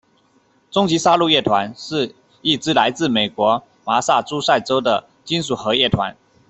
[0.71, 6.17] 终极杀戮乐团是一支来自美国麻萨诸塞州的金属核乐团。